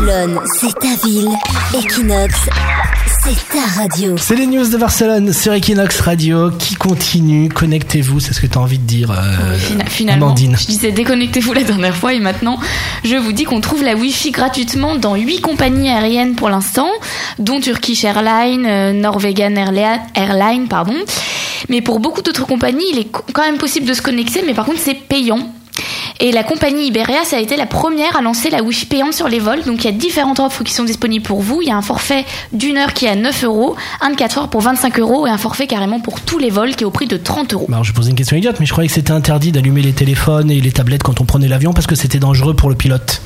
[0.00, 1.28] Barcelone, c'est ta ville.
[1.74, 2.34] Equinox,
[3.24, 4.14] c'est ta radio.
[4.18, 7.48] C'est les news de Barcelone sur Equinox Radio qui continue.
[7.48, 10.54] Connectez-vous, c'est ce que tu as envie de dire, euh, Fina- Finalement, Amandine.
[10.60, 12.58] je disais déconnectez-vous la dernière fois et maintenant
[13.04, 16.88] je vous dis qu'on trouve la Wi-Fi gratuitement dans 8 compagnies aériennes pour l'instant,
[17.38, 20.94] dont Turkish Airlines, euh, Norwegian Airli- Airlines, pardon.
[21.70, 24.66] Mais pour beaucoup d'autres compagnies, il est quand même possible de se connecter, mais par
[24.66, 25.38] contre c'est payant.
[26.18, 29.28] Et la compagnie Iberia, ça a été la première à lancer la Wi-Fi payante sur
[29.28, 29.62] les vols.
[29.64, 31.60] Donc il y a différentes offres qui sont disponibles pour vous.
[31.60, 34.38] Il y a un forfait d'une heure qui est à 9 euros, un de 4
[34.38, 36.90] heures pour 25 euros et un forfait carrément pour tous les vols qui est au
[36.90, 37.66] prix de 30 euros.
[37.68, 40.50] Alors je posais une question idiote, mais je croyais que c'était interdit d'allumer les téléphones
[40.50, 43.20] et les tablettes quand on prenait l'avion parce que c'était dangereux pour le pilote.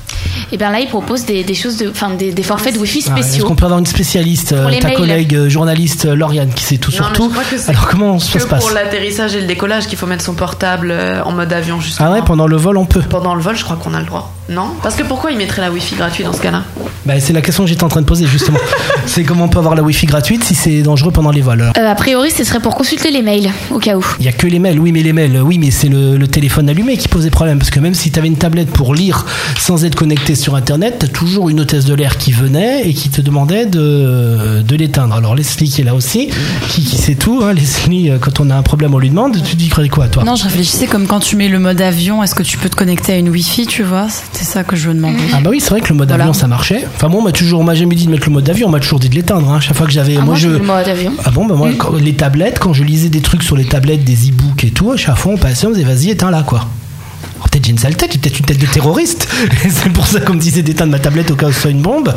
[0.53, 3.05] Et bien là, ils proposent des, des choses de, enfin des, des forfaits de Wi-Fi
[3.11, 3.47] Ah, Est-ce spéciaux.
[3.47, 4.97] qu'on peut avoir une spécialiste, euh, ta mails.
[4.97, 7.71] collègue euh, journaliste euh, Lauriane, qui sait tout Non, sur tout je crois que c'est
[7.71, 10.35] Alors comment ça que se passe pour l'atterrissage et le décollage qu'il faut mettre son
[10.35, 12.09] portable en mode avion justement.
[12.11, 13.03] Ah ouais, pendant le vol on peut.
[13.09, 14.33] Pendant le vol, je crois qu'on a le droit.
[14.49, 14.67] Non?
[14.83, 16.65] Parce que pourquoi ils mettraient la Wi-Fi gratuite dans ce cas-là?
[17.07, 18.59] Bah, c'est la question que j'étais en train de poser justement.
[19.07, 21.71] c'est comment on peut avoir la Wi-Fi gratuite si c'est dangereux pendant les vols.
[21.79, 24.05] Euh, a priori, ce serait pour consulter les mails, au cas où.
[24.19, 26.27] Il y a que les mails, oui, mais les mails, oui, mais c'est le, le
[26.29, 27.59] téléphone allumé qui posait problème.
[27.59, 29.25] Parce que même si tu avais une tablette pour lire
[29.57, 32.95] sans être connecté sur Internet, tu as toujours une hôtesse de l'air qui venait et
[32.95, 35.15] qui te demandait de, de l'éteindre.
[35.15, 36.29] Alors Leslie qui est là aussi,
[36.69, 37.41] qui, qui sait tout.
[37.43, 37.53] Hein.
[37.53, 39.43] Leslie, euh, quand on a un problème, on lui demande.
[39.43, 40.25] Tu dis quoi, toi?
[40.25, 42.77] Non, je réfléchissais comme quand tu mets le mode avion, est-ce que tu peux te
[42.77, 44.09] connecter à une Wi-Fi, tu vois?
[44.09, 45.19] C'était ça que je me demandais.
[45.33, 46.25] Ah bah oui, c'est vrai que le mode Voilà.
[46.25, 46.85] avion ça marchait.
[46.97, 48.71] Enfin moi on m'a toujours, on m'a jamais dit de mettre le mode avion, on
[48.71, 49.51] m'a toujours dit de l'éteindre.
[49.51, 49.61] Hein.
[49.61, 50.49] Chaque fois que j'avais, Ah, moi, je.
[50.49, 51.13] le mode avion.
[51.25, 54.05] Ah bon bah moi quand- les tablettes, quand je lisais des trucs sur les tablettes,
[54.05, 56.67] des e-books et tout, à chaque fois on passait, on disait vas-y éteins là quoi.
[57.51, 59.29] Peut-être j'ai une sale tête, j'ai peut-être une tête de terroriste.
[59.69, 61.83] C'est pour ça qu'on me disait d'éteindre ma tablette au cas où ce soit une
[61.83, 62.15] bombe.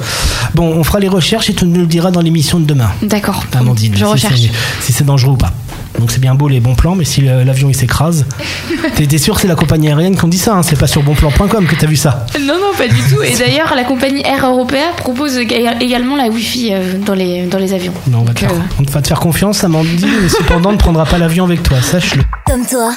[0.53, 2.91] Bon, on fera les recherches et tu nous le diras dans l'émission de demain.
[3.01, 3.43] D'accord.
[3.53, 4.41] Amandine, Je si recherche.
[4.81, 5.51] si c'est dangereux ou pas.
[5.99, 8.25] Donc c'est bien beau les bons plans, mais si l'avion il s'écrase,
[8.95, 11.67] t'es sûr que c'est la compagnie aérienne qui dit ça, hein, c'est pas sur bonplan.com
[11.67, 12.25] que t'as vu ça.
[12.39, 13.21] Non, non, pas du tout.
[13.21, 17.59] Et d'ailleurs, la compagnie Air Europea propose éga- également la Wi-Fi euh, dans les, dans
[17.59, 17.93] les avions.
[18.07, 20.73] Non, on va, te faire, euh, on va te faire confiance, Amandine, mais cependant, on
[20.73, 22.23] ne prendra pas l'avion avec toi, sache-le.
[22.47, 22.91] Comme toi,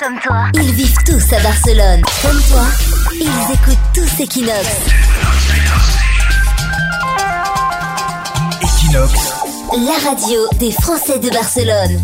[0.55, 2.01] ils vivent tous à Barcelone.
[2.23, 2.63] Comme toi,
[3.13, 4.67] ils écoutent tous Equinox.
[8.63, 9.33] Equinox,
[9.73, 12.01] La radio des Français de Barcelone.